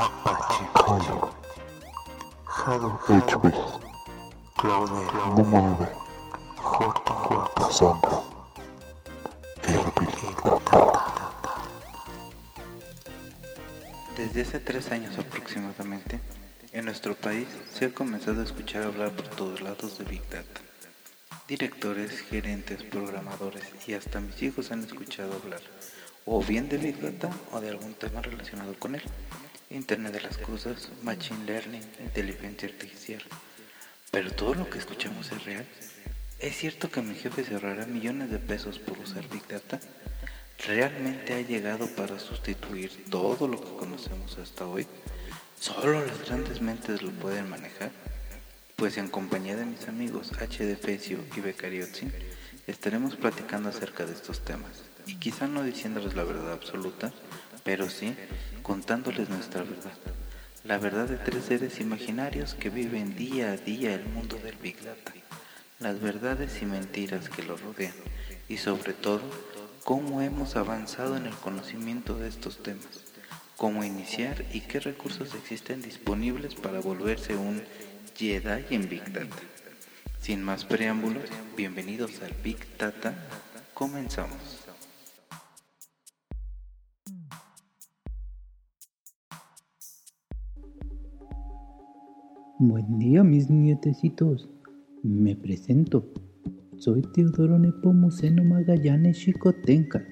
Apache 0.00 0.64
HB 2.56 3.52
Claudel 4.56 5.06
Numove 5.36 5.88
J. 6.56 7.50
Cassandra 7.54 8.22
Desde 14.16 14.40
hace 14.40 14.58
tres 14.60 14.90
años 14.90 15.18
aproximadamente, 15.18 16.18
en 16.72 16.86
nuestro 16.86 17.14
país 17.14 17.48
se 17.70 17.84
ha 17.84 17.92
comenzado 17.92 18.40
a 18.40 18.44
escuchar 18.44 18.84
hablar 18.84 19.10
por 19.10 19.28
todos 19.28 19.60
lados 19.60 19.98
de 19.98 20.04
Big 20.04 20.22
Data. 20.30 20.62
Directores, 21.46 22.20
gerentes, 22.20 22.84
programadores 22.84 23.64
y 23.86 23.92
hasta 23.92 24.20
mis 24.20 24.40
hijos 24.42 24.70
han 24.70 24.82
escuchado 24.82 25.34
hablar 25.34 25.60
o 26.24 26.42
bien 26.42 26.70
de 26.70 26.78
Big 26.78 26.98
Data 27.00 27.30
o 27.52 27.60
de 27.60 27.68
algún 27.68 27.92
tema 27.92 28.22
relacionado 28.22 28.74
con 28.78 28.94
él. 28.94 29.02
Internet 29.70 30.12
de 30.14 30.20
las 30.22 30.36
Cosas, 30.36 30.88
Machine 31.04 31.44
Learning, 31.44 31.84
inteligencia 32.00 32.68
artificial. 32.68 33.22
Pero 34.10 34.32
todo 34.32 34.54
lo 34.56 34.68
que 34.68 34.78
escuchamos 34.78 35.30
es 35.30 35.44
real. 35.44 35.64
¿Es 36.40 36.56
cierto 36.56 36.90
que 36.90 37.02
mi 37.02 37.14
jefe 37.14 37.44
se 37.44 37.54
ahorrará 37.54 37.86
millones 37.86 38.32
de 38.32 38.40
pesos 38.40 38.80
por 38.80 38.98
usar 38.98 39.28
Big 39.28 39.46
Data? 39.46 39.78
¿Realmente 40.66 41.34
ha 41.34 41.40
llegado 41.42 41.86
para 41.94 42.18
sustituir 42.18 43.04
todo 43.10 43.46
lo 43.46 43.60
que 43.60 43.76
conocemos 43.76 44.38
hasta 44.38 44.66
hoy? 44.66 44.88
¿Solo 45.60 46.04
las 46.04 46.26
grandes 46.26 46.60
mentes 46.60 47.00
lo 47.02 47.12
pueden 47.12 47.48
manejar? 47.48 47.92
Pues 48.74 48.98
en 48.98 49.06
compañía 49.06 49.54
de 49.54 49.66
mis 49.66 49.86
amigos 49.86 50.32
H. 50.40 50.76
Fecio 50.76 51.18
y 51.36 51.40
Beccariotzin 51.40 52.12
estaremos 52.66 53.14
platicando 53.14 53.68
acerca 53.68 54.04
de 54.04 54.14
estos 54.14 54.44
temas 54.44 54.82
y 55.06 55.14
quizá 55.14 55.46
no 55.46 55.62
diciéndoles 55.62 56.14
la 56.14 56.24
verdad 56.24 56.52
absoluta, 56.52 57.12
pero 57.62 57.88
sí 57.88 58.16
contándoles 58.70 59.28
nuestra 59.28 59.64
verdad. 59.64 59.98
La 60.62 60.78
verdad 60.78 61.08
de 61.08 61.16
tres 61.16 61.46
seres 61.46 61.80
imaginarios 61.80 62.54
que 62.54 62.70
viven 62.70 63.16
día 63.16 63.50
a 63.50 63.56
día 63.56 63.92
el 63.92 64.04
mundo 64.04 64.36
del 64.36 64.54
Big 64.62 64.80
Data. 64.84 65.12
Las 65.80 66.00
verdades 66.00 66.62
y 66.62 66.66
mentiras 66.66 67.28
que 67.28 67.42
lo 67.42 67.56
rodean. 67.56 67.92
Y 68.48 68.58
sobre 68.58 68.92
todo, 68.92 69.22
cómo 69.82 70.22
hemos 70.22 70.54
avanzado 70.54 71.16
en 71.16 71.26
el 71.26 71.34
conocimiento 71.34 72.16
de 72.16 72.28
estos 72.28 72.62
temas. 72.62 73.02
Cómo 73.56 73.82
iniciar 73.82 74.44
y 74.52 74.60
qué 74.60 74.78
recursos 74.78 75.34
existen 75.34 75.82
disponibles 75.82 76.54
para 76.54 76.78
volverse 76.78 77.34
un 77.34 77.64
Jedi 78.16 78.66
en 78.70 78.88
Big 78.88 79.12
Data. 79.12 79.42
Sin 80.22 80.44
más 80.44 80.64
preámbulos, 80.64 81.24
bienvenidos 81.56 82.22
al 82.22 82.34
Big 82.44 82.78
Data. 82.78 83.16
Comenzamos. 83.74 84.69
Buen 92.62 92.98
día 92.98 93.24
mis 93.24 93.48
nietecitos, 93.48 94.50
me 95.02 95.34
presento. 95.34 96.06
Soy 96.76 97.00
Teodoro 97.14 97.58
Nepomuceno 97.58 98.44
Magallanes 98.44 99.16
Chicotenca, 99.16 100.04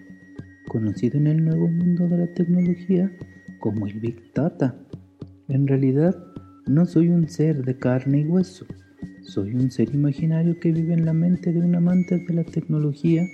conocido 0.66 1.18
en 1.18 1.27
el 1.27 1.44
nuevo 1.44 1.68
mundo 1.68 2.08
de 2.08 2.16
la 2.16 2.32
tecnología 2.32 3.12
como 3.60 3.86
el 3.86 4.00
Big 4.00 4.32
Data. 4.34 4.74
En 5.48 5.66
realidad, 5.66 6.16
no 6.66 6.86
soy 6.86 7.10
un 7.10 7.28
ser 7.28 7.62
de 7.66 7.77
carne 7.77 8.20
y 8.20 8.24
hueso, 8.24 8.64
soy 9.20 9.55
un 9.55 9.70
ser 9.70 9.94
imaginario 9.94 10.58
que 10.58 10.72
vive 10.72 10.94
en 10.94 11.05
la 11.05 11.12
mente 11.12 11.52
de 11.52 11.60
un 11.60 11.74
amante 11.74 12.16
de 12.16 12.33
la 12.33 12.44
tecnología, 12.44 13.27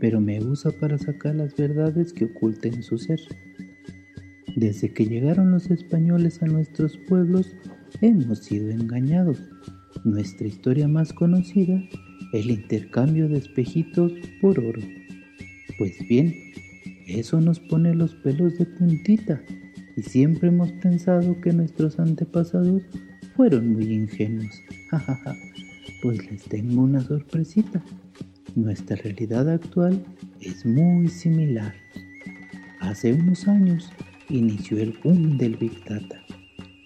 pero 0.00 0.22
me 0.22 0.42
usa 0.42 0.70
para 0.80 0.96
sacar 0.96 1.34
las 1.34 1.54
verdades 1.54 2.14
que 2.14 2.24
oculta 2.24 2.68
en 2.68 2.82
su 2.82 2.96
ser. 2.96 3.20
Desde 4.56 4.90
que 4.90 5.04
llegaron 5.04 5.50
los 5.50 5.70
españoles 5.70 6.42
a 6.42 6.46
nuestros 6.46 6.96
pueblos, 6.96 7.54
hemos 8.00 8.38
sido 8.40 8.70
engañados. 8.70 9.38
Nuestra 10.04 10.46
historia 10.46 10.88
más 10.88 11.12
conocida, 11.12 11.82
el 12.32 12.50
intercambio 12.50 13.28
de 13.28 13.38
espejitos 13.38 14.12
por 14.40 14.58
oro. 14.58 14.80
Pues 15.78 15.96
bien, 16.08 16.34
eso 17.06 17.40
nos 17.40 17.60
pone 17.60 17.94
los 17.94 18.14
pelos 18.16 18.58
de 18.58 18.66
puntita 18.66 19.42
y 19.96 20.02
siempre 20.02 20.48
hemos 20.48 20.72
pensado 20.72 21.40
que 21.40 21.52
nuestros 21.52 21.98
antepasados 21.98 22.82
fueron 23.36 23.72
muy 23.72 23.92
ingenuos. 23.92 24.60
pues 26.02 26.30
les 26.30 26.42
tengo 26.44 26.82
una 26.82 27.00
sorpresita. 27.00 27.82
Nuestra 28.54 28.96
realidad 28.96 29.48
actual 29.48 30.04
es 30.40 30.64
muy 30.64 31.08
similar. 31.08 31.74
Hace 32.80 33.14
unos 33.14 33.48
años 33.48 33.90
inició 34.28 34.78
el 34.78 34.96
boom 35.02 35.38
del 35.38 35.56
Big 35.56 35.82
Data 35.84 36.23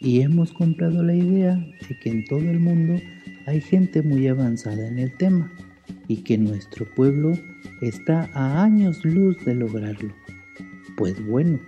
y 0.01 0.21
hemos 0.21 0.53
comprado 0.53 1.03
la 1.03 1.15
idea 1.15 1.55
de 1.89 1.99
que 1.99 2.11
en 2.11 2.25
todo 2.25 2.41
el 2.41 2.61
mundo 2.61 3.01
hay 3.47 3.61
gente 3.61 4.03
muy 4.03 4.29
avanzada 4.29 4.87
en 4.87 4.99
el 4.99 5.13
tema 5.17 5.53
y 6.07 6.19
que 6.19 6.39
nuestro 6.39 6.87
pueblo 6.95 7.33
está 7.81 8.31
a 8.35 8.63
años 8.63 9.05
luz 9.05 9.45
de 9.45 9.55
lograrlo. 9.55 10.13
Pues 10.97 11.25
bueno, 11.25 11.59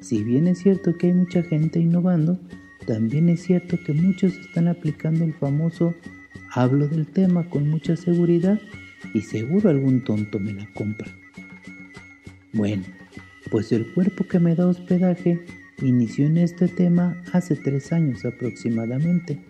si 0.00 0.22
bien 0.22 0.46
es 0.46 0.58
cierto 0.58 0.96
que 0.96 1.08
hay 1.08 1.14
mucha 1.14 1.42
gente 1.42 1.80
innovando, 1.80 2.38
también 2.86 3.28
es 3.28 3.42
cierto 3.42 3.78
que 3.84 3.92
muchos 3.92 4.34
están 4.36 4.68
aplicando 4.68 5.24
el 5.24 5.34
famoso 5.34 5.94
hablo 6.52 6.88
del 6.88 7.06
tema 7.06 7.48
con 7.48 7.68
mucha 7.68 7.96
seguridad 7.96 8.60
y 9.14 9.20
seguro 9.20 9.70
algún 9.70 10.02
tonto 10.02 10.38
me 10.38 10.52
la 10.52 10.66
compra. 10.74 11.08
Bueno, 12.52 12.82
pues 13.50 13.70
el 13.72 13.86
cuerpo 13.92 14.24
que 14.24 14.40
me 14.40 14.54
da 14.54 14.66
hospedaje 14.66 15.40
inició 15.82 16.26
en 16.26 16.38
este 16.38 16.68
tema 16.68 17.16
hace 17.32 17.56
tres 17.56 17.92
años 17.92 18.24
aproximadamente 18.24 19.40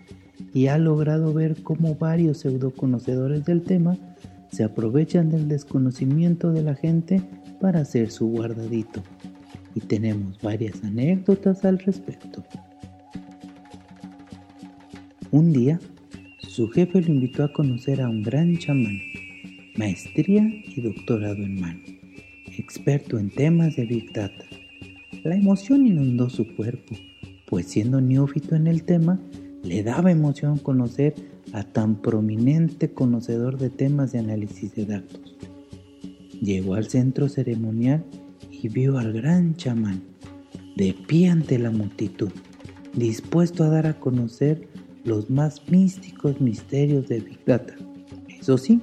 y 0.54 0.66
ha 0.68 0.78
logrado 0.78 1.32
ver 1.32 1.62
cómo 1.62 1.94
varios 1.94 2.38
pseudoconocedores 2.38 3.44
del 3.44 3.62
tema 3.62 3.96
se 4.50 4.64
aprovechan 4.64 5.30
del 5.30 5.48
desconocimiento 5.48 6.52
de 6.52 6.62
la 6.62 6.74
gente 6.74 7.22
para 7.60 7.80
hacer 7.80 8.10
su 8.10 8.26
guardadito. 8.28 9.02
Y 9.74 9.80
tenemos 9.80 10.40
varias 10.42 10.82
anécdotas 10.82 11.64
al 11.64 11.78
respecto. 11.78 12.44
Un 15.30 15.52
día, 15.52 15.78
su 16.38 16.68
jefe 16.68 17.00
lo 17.00 17.12
invitó 17.12 17.44
a 17.44 17.52
conocer 17.52 18.00
a 18.00 18.08
un 18.08 18.22
gran 18.22 18.56
chamán, 18.58 18.98
maestría 19.76 20.42
y 20.44 20.80
doctorado 20.80 21.36
en 21.36 21.60
mano, 21.60 21.80
experto 22.58 23.18
en 23.18 23.30
temas 23.30 23.76
de 23.76 23.84
Big 23.84 24.12
Data 24.12 24.49
la 25.24 25.36
emoción 25.36 25.86
inundó 25.86 26.30
su 26.30 26.54
cuerpo, 26.56 26.96
pues 27.46 27.66
siendo 27.66 28.00
neófito 28.00 28.54
en 28.54 28.66
el 28.66 28.84
tema, 28.84 29.20
le 29.62 29.82
daba 29.82 30.10
emoción 30.10 30.58
conocer 30.58 31.14
a 31.52 31.64
tan 31.64 31.96
prominente 32.00 32.92
conocedor 32.92 33.58
de 33.58 33.70
temas 33.70 34.12
de 34.12 34.20
análisis 34.20 34.74
de 34.74 34.86
datos. 34.86 35.36
Llegó 36.40 36.74
al 36.74 36.86
centro 36.86 37.28
ceremonial 37.28 38.04
y 38.50 38.68
vio 38.68 38.98
al 38.98 39.12
gran 39.12 39.56
chamán, 39.56 40.02
de 40.76 40.94
pie 41.06 41.28
ante 41.28 41.58
la 41.58 41.70
multitud, 41.70 42.30
dispuesto 42.94 43.64
a 43.64 43.68
dar 43.68 43.86
a 43.86 44.00
conocer 44.00 44.68
los 45.04 45.28
más 45.28 45.68
místicos 45.70 46.40
misterios 46.40 47.08
de 47.08 47.20
Big 47.20 47.44
Data. 47.44 47.74
Eso 48.28 48.56
sí, 48.56 48.80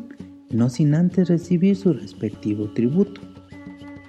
no 0.52 0.70
sin 0.70 0.94
antes 0.94 1.30
recibir 1.30 1.76
su 1.76 1.94
respectivo 1.94 2.70
tributo, 2.74 3.22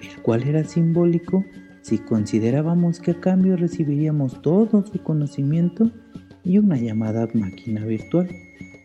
el 0.01 0.21
cual 0.21 0.43
era 0.43 0.63
simbólico 0.63 1.43
si 1.89 1.97
considerábamos 1.97 2.99
que 2.99 3.11
a 3.11 3.19
cambio 3.19 3.57
recibiríamos 3.57 4.43
todo 4.43 4.85
su 4.85 5.01
conocimiento 5.01 5.89
y 6.43 6.59
una 6.59 6.77
llamada 6.77 7.27
máquina 7.33 7.83
virtual, 7.83 8.29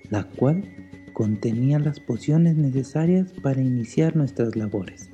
la 0.09 0.25
cual 0.25 0.65
contenía 1.13 1.79
las 1.79 2.01
pociones 2.01 2.57
necesarias 2.57 3.31
para 3.43 3.61
iniciar 3.61 4.17
nuestras 4.17 4.57
labores. 4.57 5.11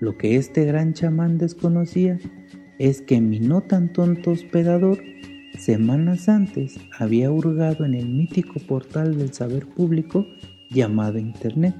Lo 0.00 0.18
que 0.18 0.36
este 0.36 0.66
gran 0.66 0.92
chamán 0.92 1.38
desconocía 1.38 2.18
es 2.78 3.00
que 3.00 3.22
mi 3.22 3.40
no 3.40 3.62
tan 3.62 3.90
tonto 3.90 4.32
hospedador 4.32 4.98
semanas 5.58 6.28
antes 6.28 6.78
había 6.98 7.30
hurgado 7.30 7.86
en 7.86 7.94
el 7.94 8.06
mítico 8.06 8.60
portal 8.60 9.16
del 9.16 9.32
saber 9.32 9.66
público 9.66 10.26
llamado 10.68 11.16
Internet, 11.16 11.74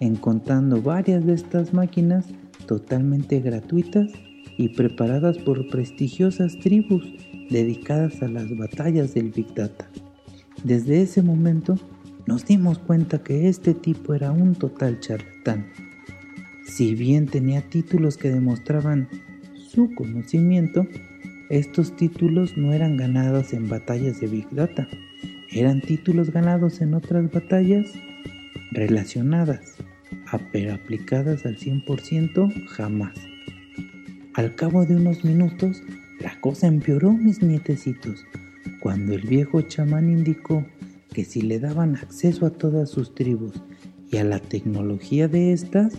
encontrando 0.00 0.80
varias 0.80 1.26
de 1.26 1.34
estas 1.34 1.74
máquinas 1.74 2.24
totalmente 2.66 3.40
gratuitas 3.40 4.10
y 4.56 4.68
preparadas 4.68 5.38
por 5.38 5.68
prestigiosas 5.68 6.58
tribus 6.58 7.04
dedicadas 7.50 8.22
a 8.22 8.28
las 8.28 8.56
batallas 8.56 9.14
del 9.14 9.30
Big 9.30 9.54
Data. 9.54 9.88
Desde 10.62 11.02
ese 11.02 11.22
momento 11.22 11.78
nos 12.26 12.46
dimos 12.46 12.78
cuenta 12.78 13.22
que 13.22 13.48
este 13.48 13.74
tipo 13.74 14.14
era 14.14 14.32
un 14.32 14.54
total 14.54 15.00
charlatán. 15.00 15.66
Si 16.64 16.94
bien 16.94 17.26
tenía 17.26 17.60
títulos 17.62 18.16
que 18.16 18.30
demostraban 18.30 19.08
su 19.68 19.94
conocimiento, 19.94 20.86
estos 21.50 21.94
títulos 21.96 22.56
no 22.56 22.72
eran 22.72 22.96
ganados 22.96 23.52
en 23.52 23.68
batallas 23.68 24.20
de 24.20 24.28
Big 24.28 24.48
Data, 24.50 24.88
eran 25.50 25.80
títulos 25.80 26.30
ganados 26.30 26.80
en 26.80 26.94
otras 26.94 27.30
batallas 27.30 27.92
relacionadas, 28.72 29.76
pero 30.52 30.74
aplicadas 30.74 31.44
al 31.44 31.56
100% 31.58 32.66
jamás. 32.68 33.33
Al 34.34 34.56
cabo 34.56 34.84
de 34.84 34.96
unos 34.96 35.24
minutos, 35.24 35.80
La 36.20 36.40
cosa 36.40 36.66
empeoró, 36.66 37.12
mis 37.12 37.42
nietecitos, 37.42 38.24
cuando 38.80 39.14
el 39.14 39.22
viejo 39.22 39.60
chamán 39.62 40.08
indicó 40.08 40.64
que 41.12 41.24
si 41.24 41.42
le 41.42 41.60
daban 41.60 41.96
acceso 41.96 42.46
a 42.46 42.50
todas 42.50 42.90
sus 42.90 43.14
tribus 43.14 43.62
y 44.10 44.16
a 44.16 44.24
la 44.24 44.38
tecnología 44.38 45.28
de 45.28 45.52
estas, 45.52 45.94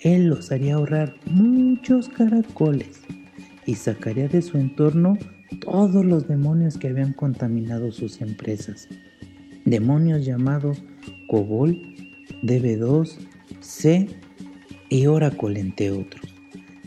él 0.00 0.28
los 0.28 0.50
haría 0.50 0.74
ahorrar 0.74 1.14
muchos 1.26 2.08
caracoles 2.08 3.02
y 3.66 3.74
sacaría 3.74 4.28
de 4.28 4.42
su 4.42 4.58
entorno 4.58 5.18
todos 5.60 6.04
los 6.04 6.26
demonios 6.26 6.78
que 6.78 6.88
habían 6.88 7.12
contaminado 7.12 7.92
sus 7.92 8.20
empresas. 8.20 8.88
Demonios 9.64 10.24
llamados 10.24 10.82
Cobol, 11.28 11.80
DB2, 12.42 13.16
C 13.60 14.08
y 14.88 15.06
Oracle, 15.06 15.60
entre 15.60 15.90
otros. 15.90 16.35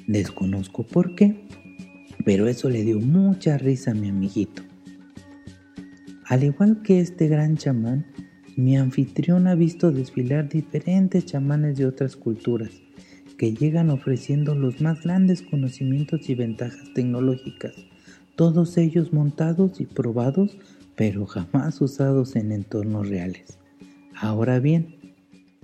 Desconozco 0.09 0.81
por 0.81 1.13
qué, 1.13 1.35
pero 2.25 2.47
eso 2.47 2.67
le 2.67 2.83
dio 2.83 2.99
mucha 2.99 3.59
risa 3.59 3.91
a 3.91 3.93
mi 3.93 4.09
amiguito. 4.09 4.63
Al 6.25 6.43
igual 6.43 6.81
que 6.81 6.99
este 6.99 7.27
gran 7.27 7.57
chamán, 7.57 8.07
mi 8.55 8.75
anfitrión 8.75 9.45
ha 9.45 9.53
visto 9.53 9.91
desfilar 9.91 10.49
diferentes 10.49 11.27
chamanes 11.27 11.77
de 11.77 11.85
otras 11.85 12.15
culturas 12.15 12.71
que 13.37 13.53
llegan 13.53 13.91
ofreciendo 13.91 14.55
los 14.55 14.81
más 14.81 15.03
grandes 15.03 15.43
conocimientos 15.43 16.27
y 16.27 16.33
ventajas 16.33 16.91
tecnológicas, 16.95 17.75
todos 18.35 18.79
ellos 18.79 19.13
montados 19.13 19.79
y 19.79 19.85
probados, 19.85 20.57
pero 20.95 21.27
jamás 21.27 21.79
usados 21.81 22.35
en 22.35 22.51
entornos 22.51 23.09
reales. 23.09 23.59
Ahora 24.15 24.59
bien, 24.59 24.95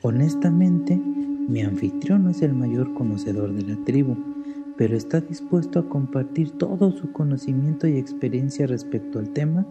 honestamente, 0.04 0.96
mi 0.96 1.62
anfitrión 1.62 2.26
no 2.26 2.30
es 2.30 2.44
el 2.44 2.54
mayor 2.54 2.94
conocedor 2.94 3.52
de 3.52 3.74
la 3.74 3.84
tribu, 3.86 4.35
pero 4.78 4.96
está 4.96 5.22
dispuesto 5.22 5.80
a 5.80 5.90
compartir 5.90 6.52
todo 6.52 6.92
su 6.92 7.12
conocimiento 7.12 7.88
y 7.88 7.98
experiencia 7.98 8.68
respecto 8.68 9.20
al 9.20 9.30
tema 9.30 9.66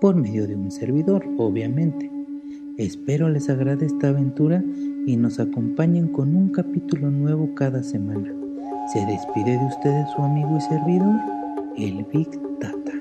por 0.00 0.16
medio 0.16 0.46
de 0.46 0.56
un 0.56 0.70
servidor, 0.70 1.24
obviamente. 1.38 2.10
Espero 2.78 3.28
les 3.28 3.50
agrade 3.50 3.86
esta 3.86 4.08
aventura 4.08 4.62
y 5.06 5.16
nos 5.16 5.38
acompañen 5.38 6.08
con 6.08 6.34
un 6.34 6.48
capítulo 6.48 7.10
nuevo 7.10 7.54
cada 7.54 7.82
semana. 7.82 8.32
Se 8.92 9.04
despide 9.06 9.58
de 9.58 9.66
ustedes 9.66 10.10
su 10.16 10.22
amigo 10.22 10.56
y 10.56 10.60
servidor, 10.62 11.16
el 11.76 12.04
Big 12.12 12.30
Tata. 12.58 12.99